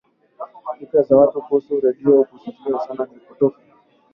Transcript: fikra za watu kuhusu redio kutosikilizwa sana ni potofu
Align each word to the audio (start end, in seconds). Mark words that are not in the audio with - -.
fikra 0.77 1.01
za 1.01 1.17
watu 1.17 1.41
kuhusu 1.41 1.79
redio 1.79 2.23
kutosikilizwa 2.23 2.87
sana 2.87 3.07
ni 3.13 3.19
potofu 3.19 3.59